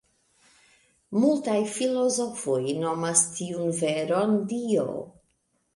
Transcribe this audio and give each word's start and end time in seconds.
Multaj 1.23 1.59
filozofoj 1.75 2.59
nomas 2.87 3.25
tiun 3.37 3.79
veron 3.85 4.37
“Dio”. 4.57 4.91